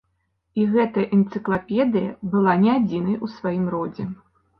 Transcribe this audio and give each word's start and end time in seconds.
І 0.59 0.63
гэтая 0.75 1.03
энцыклапедыя 1.17 2.13
была 2.31 2.55
не 2.63 2.71
адзінай 2.77 3.15
у 3.29 3.29
сваім 3.35 3.69
родзе. 3.75 4.09